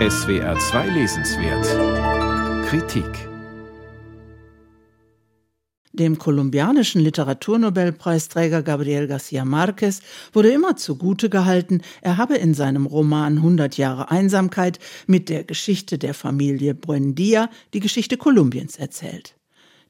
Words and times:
SWR 0.00 0.58
2 0.58 0.88
Lesenswert 0.88 2.66
Kritik 2.66 3.06
dem 5.92 6.18
kolumbianischen 6.18 7.00
Literaturnobelpreisträger 7.00 8.64
Gabriel 8.64 9.06
García 9.06 9.44
Márquez 9.44 10.00
wurde 10.32 10.50
immer 10.50 10.74
zugute 10.74 11.30
gehalten, 11.30 11.80
er 12.02 12.16
habe 12.16 12.34
in 12.34 12.54
seinem 12.54 12.86
Roman 12.86 13.36
100 13.36 13.78
Jahre 13.78 14.10
Einsamkeit 14.10 14.80
mit 15.06 15.28
der 15.28 15.44
Geschichte 15.44 15.96
der 15.96 16.14
Familie 16.14 16.74
Buendia 16.74 17.48
die 17.72 17.80
Geschichte 17.80 18.16
Kolumbiens 18.16 18.76
erzählt. 18.76 19.36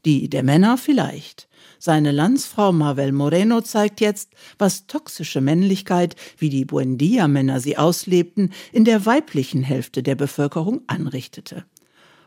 Die 0.04 0.28
der 0.28 0.42
Männer 0.42 0.76
vielleicht. 0.76 1.48
Seine 1.78 2.12
Landsfrau 2.12 2.72
Marvel 2.72 3.12
Moreno 3.12 3.60
zeigt 3.60 4.00
jetzt, 4.00 4.30
was 4.58 4.86
toxische 4.86 5.40
Männlichkeit, 5.40 6.16
wie 6.38 6.48
die 6.48 6.64
Buendia-Männer 6.64 7.60
sie 7.60 7.76
auslebten, 7.76 8.52
in 8.72 8.84
der 8.84 9.06
weiblichen 9.06 9.62
Hälfte 9.62 10.02
der 10.02 10.14
Bevölkerung 10.14 10.82
anrichtete. 10.86 11.64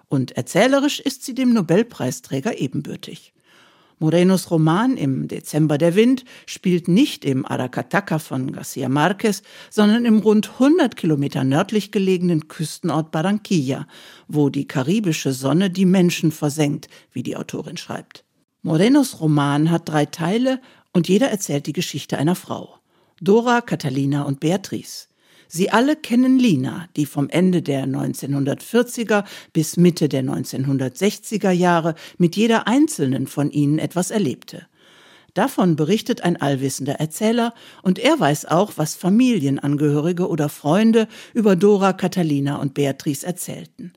Und 0.09 0.31
erzählerisch 0.31 0.99
ist 0.99 1.23
sie 1.23 1.35
dem 1.35 1.53
Nobelpreisträger 1.53 2.59
ebenbürtig. 2.59 3.33
Morenos 3.99 4.51
Roman 4.51 4.95
Im 4.95 5.27
Dezember 5.27 5.79
der 5.79 5.95
Wind 5.95 6.23
spielt 6.45 6.87
nicht 6.87 7.25
im 7.25 7.47
Aracataca 7.47 8.19
von 8.19 8.51
Garcia 8.51 8.89
Marquez, 8.89 9.41
sondern 9.71 10.05
im 10.05 10.19
rund 10.19 10.51
100 10.53 10.95
Kilometer 10.95 11.43
nördlich 11.43 11.91
gelegenen 11.91 12.47
Küstenort 12.47 13.09
Barranquilla, 13.09 13.87
wo 14.27 14.49
die 14.49 14.67
karibische 14.67 15.33
Sonne 15.33 15.71
die 15.71 15.85
Menschen 15.85 16.31
versenkt, 16.31 16.89
wie 17.11 17.23
die 17.23 17.35
Autorin 17.35 17.77
schreibt. 17.77 18.23
Morenos 18.61 19.19
Roman 19.19 19.71
hat 19.71 19.89
drei 19.89 20.05
Teile 20.05 20.61
und 20.93 21.07
jeder 21.07 21.29
erzählt 21.29 21.65
die 21.65 21.73
Geschichte 21.73 22.19
einer 22.19 22.35
Frau. 22.35 22.77
Dora, 23.19 23.61
Catalina 23.61 24.23
und 24.23 24.39
Beatrice. 24.39 25.07
Sie 25.47 25.69
alle 25.69 25.95
kennen 25.95 26.39
Lina, 26.39 26.87
die 26.95 27.05
vom 27.05 27.29
Ende 27.29 27.61
der 27.61 27.85
1940er 27.85 29.23
bis 29.53 29.77
Mitte 29.77 30.09
der 30.09 30.23
1960er 30.23 31.51
Jahre 31.51 31.95
mit 32.17 32.35
jeder 32.35 32.67
einzelnen 32.67 33.27
von 33.27 33.51
ihnen 33.51 33.79
etwas 33.79 34.11
erlebte. 34.11 34.67
Davon 35.33 35.75
berichtet 35.75 36.21
ein 36.21 36.41
allwissender 36.41 36.95
Erzähler 36.95 37.53
und 37.83 37.99
er 37.99 38.19
weiß 38.19 38.45
auch, 38.45 38.73
was 38.77 38.95
Familienangehörige 38.95 40.27
oder 40.27 40.49
Freunde 40.49 41.07
über 41.33 41.55
Dora, 41.55 41.93
Catalina 41.93 42.57
und 42.57 42.73
Beatrice 42.73 43.23
erzählten. 43.23 43.93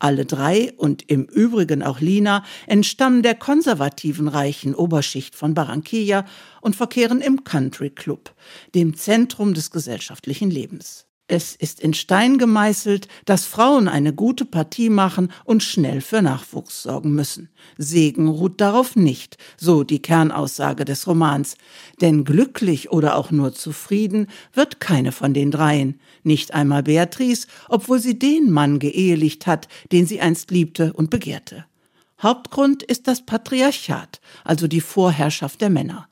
Alle 0.00 0.24
drei 0.24 0.72
und 0.78 1.08
im 1.08 1.26
Übrigen 1.26 1.82
auch 1.82 2.00
Lina 2.00 2.42
entstammen 2.66 3.22
der 3.22 3.34
konservativen 3.34 4.28
reichen 4.28 4.74
Oberschicht 4.74 5.36
von 5.36 5.52
Barranquilla 5.52 6.24
und 6.62 6.74
verkehren 6.74 7.20
im 7.20 7.44
Country 7.44 7.90
Club, 7.90 8.34
dem 8.74 8.96
Zentrum 8.96 9.52
des 9.52 9.70
gesellschaftlichen 9.70 10.50
Lebens. 10.50 11.06
Es 11.32 11.54
ist 11.54 11.78
in 11.78 11.94
Stein 11.94 12.38
gemeißelt, 12.38 13.06
dass 13.24 13.46
Frauen 13.46 13.86
eine 13.86 14.12
gute 14.12 14.44
Partie 14.44 14.90
machen 14.90 15.30
und 15.44 15.62
schnell 15.62 16.00
für 16.00 16.22
Nachwuchs 16.22 16.82
sorgen 16.82 17.14
müssen. 17.14 17.50
Segen 17.78 18.26
ruht 18.26 18.60
darauf 18.60 18.96
nicht, 18.96 19.38
so 19.56 19.84
die 19.84 20.02
Kernaussage 20.02 20.84
des 20.84 21.06
Romans. 21.06 21.56
Denn 22.00 22.24
glücklich 22.24 22.90
oder 22.90 23.14
auch 23.14 23.30
nur 23.30 23.54
zufrieden 23.54 24.26
wird 24.54 24.80
keine 24.80 25.12
von 25.12 25.32
den 25.32 25.52
dreien. 25.52 26.00
Nicht 26.24 26.52
einmal 26.52 26.82
Beatrice, 26.82 27.46
obwohl 27.68 28.00
sie 28.00 28.18
den 28.18 28.50
Mann 28.50 28.80
geehelicht 28.80 29.46
hat, 29.46 29.68
den 29.92 30.06
sie 30.06 30.20
einst 30.20 30.50
liebte 30.50 30.92
und 30.94 31.10
begehrte. 31.10 31.64
Hauptgrund 32.20 32.82
ist 32.82 33.06
das 33.06 33.24
Patriarchat, 33.24 34.20
also 34.42 34.66
die 34.66 34.80
Vorherrschaft 34.80 35.60
der 35.60 35.70
Männer. 35.70 36.08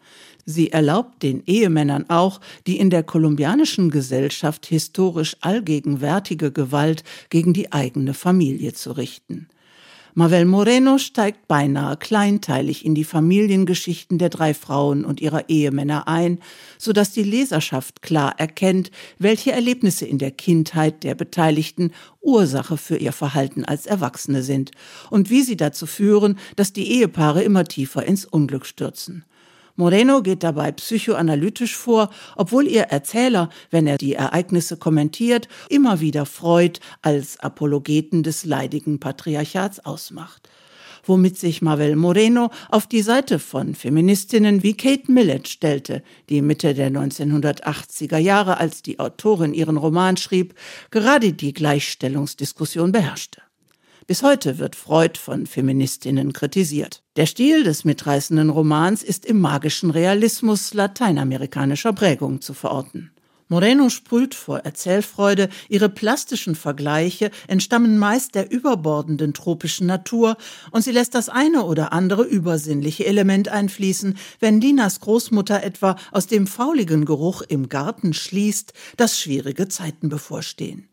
Sie 0.51 0.73
erlaubt 0.73 1.23
den 1.23 1.43
Ehemännern 1.45 2.09
auch, 2.09 2.41
die 2.67 2.79
in 2.79 2.89
der 2.89 3.03
kolumbianischen 3.03 3.91
Gesellschaft 3.91 4.65
historisch 4.65 5.37
allgegenwärtige 5.43 6.53
Gewalt 6.53 7.05
gegen 7.29 7.53
die 7.53 7.71
eigene 7.71 8.15
Familie 8.15 8.73
zu 8.73 8.93
richten. 8.93 9.49
Mavel 10.15 10.47
Moreno 10.47 10.97
steigt 10.97 11.49
beinahe 11.49 11.99
kleinteilig 11.99 12.87
in 12.87 12.95
die 12.95 13.05
Familiengeschichten 13.05 14.17
der 14.17 14.31
drei 14.31 14.55
Frauen 14.55 15.05
und 15.05 15.21
ihrer 15.21 15.51
Ehemänner 15.51 16.09
ein, 16.09 16.39
so 16.79 16.95
dass 16.95 17.13
die 17.13 17.25
Leserschaft 17.25 18.01
klar 18.01 18.41
erkennt, 18.41 18.91
welche 19.19 19.53
Erlebnisse 19.53 20.07
in 20.07 20.17
der 20.17 20.31
Kindheit 20.31 21.05
der 21.05 21.15
Beteiligten 21.15 21.93
Ursache 22.23 22.79
für 22.79 22.97
ihr 22.97 23.13
Verhalten 23.13 23.67
als 23.67 23.85
Erwachsene 23.85 24.43
sind 24.43 24.71
und 25.11 25.29
wie 25.29 25.43
sie 25.43 25.59
dazu 25.59 25.85
führen, 25.85 26.39
dass 26.57 26.73
die 26.73 26.91
Ehepaare 26.91 27.43
immer 27.43 27.65
tiefer 27.65 28.07
ins 28.07 28.25
Unglück 28.25 28.65
stürzen. 28.65 29.27
Moreno 29.79 30.23
geht 30.23 30.43
dabei 30.43 30.73
psychoanalytisch 30.73 31.77
vor, 31.77 32.11
obwohl 32.35 32.67
ihr 32.67 32.83
Erzähler, 32.83 33.49
wenn 33.71 33.87
er 33.87 33.97
die 33.97 34.15
Ereignisse 34.15 34.77
kommentiert, 34.77 35.47
immer 35.69 36.01
wieder 36.01 36.27
Freud 36.27 36.81
als 37.01 37.39
Apologeten 37.39 38.25
des 38.25 38.45
leidigen 38.45 38.99
Patriarchats 38.99 39.79
ausmacht 39.81 40.49
womit 41.05 41.39
sich 41.39 41.63
Marvel 41.63 41.97
Moreno 41.97 42.51
auf 42.69 42.87
die 42.87 43.01
Seite 43.01 43.39
von 43.39 43.75
Feministinnen 43.75 44.63
wie 44.63 44.77
Kate 44.77 45.11
Millett 45.11 45.49
stellte, 45.49 46.03
die 46.29 46.43
Mitte 46.43 46.75
der 46.75 46.91
1980er 46.91 48.19
Jahre, 48.19 48.59
als 48.59 48.83
die 48.83 48.99
Autorin 48.99 49.55
ihren 49.55 49.79
Roman 49.79 50.19
schrieb, 50.19 50.55
gerade 50.91 51.33
die 51.33 51.55
Gleichstellungsdiskussion 51.55 52.93
beherrschte. 52.93 53.41
Bis 54.09 54.23
heute 54.23 54.59
wird 54.59 54.75
Freud 54.75 55.19
von 55.19 55.45
Feministinnen 55.45 56.33
kritisiert. 56.33 57.03
Der 57.17 57.27
Stil 57.27 57.63
des 57.63 57.85
mitreißenden 57.85 58.49
Romans 58.49 59.03
ist 59.03 59.27
im 59.27 59.39
magischen 59.39 59.91
Realismus 59.91 60.73
lateinamerikanischer 60.73 61.93
Prägung 61.93 62.41
zu 62.41 62.55
verorten. 62.55 63.11
Moreno 63.49 63.91
sprüht 63.91 64.35
vor 64.35 64.61
Erzählfreude, 64.61 65.51
ihre 65.69 65.91
plastischen 65.91 66.55
Vergleiche 66.55 67.31
entstammen 67.49 67.99
meist 67.99 68.35
der 68.35 68.51
überbordenden 68.51 69.35
tropischen 69.35 69.87
Natur 69.87 70.39
und 70.71 70.81
sie 70.81 70.93
lässt 70.93 71.15
das 71.15 71.29
eine 71.29 71.65
oder 71.65 71.93
andere 71.93 72.23
übersinnliche 72.23 73.05
Element 73.05 73.51
einfließen, 73.51 74.17
wenn 74.41 74.59
Dinas 74.59 75.01
Großmutter 75.01 75.63
etwa 75.63 75.97
aus 76.13 76.27
dem 76.27 76.47
fauligen 76.47 77.05
Geruch 77.05 77.43
im 77.43 77.69
Garten 77.69 78.15
schließt, 78.15 78.73
dass 78.97 79.21
schwierige 79.21 79.69
Zeiten 79.69 80.09
bevorstehen. 80.09 80.89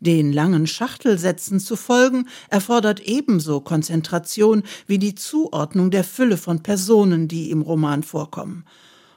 Den 0.00 0.32
langen 0.32 0.66
Schachtelsätzen 0.66 1.58
zu 1.60 1.74
folgen, 1.74 2.28
erfordert 2.50 3.00
ebenso 3.00 3.60
Konzentration 3.60 4.62
wie 4.86 4.98
die 4.98 5.14
Zuordnung 5.14 5.90
der 5.90 6.04
Fülle 6.04 6.36
von 6.36 6.62
Personen, 6.62 7.26
die 7.26 7.50
im 7.50 7.62
Roman 7.62 8.02
vorkommen. 8.02 8.64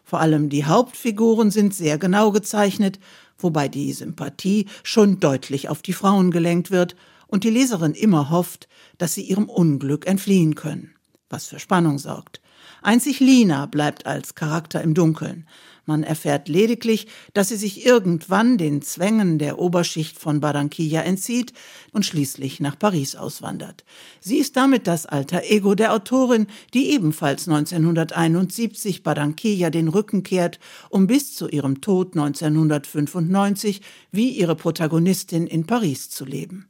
Vor 0.04 0.20
allem 0.20 0.50
die 0.50 0.66
Hauptfiguren 0.66 1.52
sind 1.52 1.74
sehr 1.74 1.98
genau 1.98 2.32
gezeichnet, 2.32 3.00
wobei 3.38 3.68
die 3.68 3.94
Sympathie 3.94 4.66
schon 4.84 5.20
deutlich 5.20 5.70
auf 5.70 5.82
die 5.82 5.94
Frauen 5.94 6.32
gelenkt 6.32 6.72
wird 6.72 6.96
und 7.28 7.44
die 7.44 7.50
Leserin 7.50 7.94
immer 7.94 8.30
hofft, 8.30 8.68
dass 8.98 9.14
sie 9.14 9.22
ihrem 9.22 9.50
Unglück 9.50 10.06
entfliehen 10.08 10.56
können, 10.56 10.94
was 11.32 11.48
für 11.48 11.60
Spannung 11.60 12.00
sorgt. 12.00 12.42
Einzig 12.82 13.20
Lina 13.20 13.66
bleibt 13.68 14.06
als 14.06 14.36
Charakter 14.36 14.82
im 14.82 14.94
Dunkeln. 14.94 15.46
Man 15.86 16.04
erfährt 16.04 16.48
lediglich, 16.48 17.08
dass 17.34 17.50
sie 17.50 17.58
sich 17.58 17.86
irgendwann 17.86 18.58
den 18.58 18.82
Zwängen 18.82 19.40
der 19.40 19.60
Oberschicht 19.60 20.18
von 20.18 20.40
Barranquilla 20.40 21.02
entzieht 21.02 21.54
und 21.92 22.06
schließlich 22.06 22.60
nach 22.60 22.78
Paris 22.78 23.16
auswandert. 23.16 23.84
Sie 24.20 24.38
ist 24.38 24.56
damit 24.56 24.86
das 24.86 25.08
alter 25.08 25.44
Ego 25.44 25.74
der 25.74 25.94
Autorin, 25.94 26.48
die 26.74 26.92
ebenfalls 26.92 27.48
1971 27.48 29.02
Barranquilla 29.02 29.70
den 29.72 29.88
Rücken 29.88 30.24
kehrt, 30.24 30.60
um 30.90 31.08
bis 31.08 31.36
zu 31.36 31.50
ihrem 31.50 31.82
Tod 31.82 32.16
1995 32.16 33.82
wie 34.12 34.30
ihre 34.30 34.56
Protagonistin 34.56 35.48
in 35.48 35.66
Paris 35.66 36.10
zu 36.10 36.26
leben. 36.26 36.68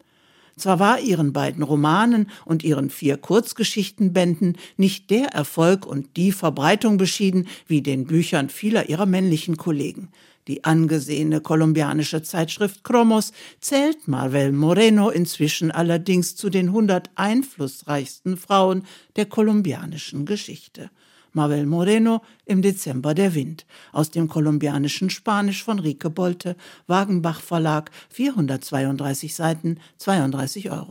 Zwar 0.58 0.80
war 0.80 1.00
ihren 1.00 1.34
beiden 1.34 1.64
Romanen 1.64 2.30
und 2.46 2.64
ihren 2.64 2.90
vier 2.90 3.18
Kurzgeschichtenbänden 3.18 4.58
nicht 4.78 5.10
der 5.10 5.28
Erfolg 5.28 5.86
und 5.86 6.18
die 6.18 6.32
Verbreitung 6.32 6.98
beschieden 6.98 7.48
wie 7.68 7.82
den 7.82 8.06
Büchern 8.06 8.50
vieler 8.50 8.90
ihrer 8.90 9.06
männlichen 9.06 9.58
Kollegen. 9.58 10.10
Die 10.48 10.64
angesehene 10.64 11.40
kolumbianische 11.40 12.24
Zeitschrift 12.24 12.84
Cromos 12.84 13.32
zählt 13.60 14.08
Marvel 14.08 14.52
Moreno 14.52 15.10
inzwischen 15.10 15.72
allerdings 15.72 16.36
zu 16.36 16.50
den 16.50 16.68
100 16.68 17.12
einflussreichsten 17.16 18.38
Frauen 18.38 18.84
der 19.16 19.28
kolumbianischen 19.28 20.26
Geschichte. 20.26 20.90
Mabel 21.34 21.66
Moreno 21.66 22.22
im 22.46 22.62
Dezember 22.62 23.14
der 23.14 23.34
Wind 23.36 23.66
aus 23.92 24.12
dem 24.12 24.28
kolumbianischen 24.28 25.10
Spanisch 25.10 25.64
von 25.64 25.80
Rike 25.80 26.10
Bolte, 26.10 26.56
Wagenbach 26.88 27.42
Verlag, 27.42 27.92
432 28.10 29.34
Seiten, 29.34 29.80
32 29.98 30.72
Euro. 30.72 30.90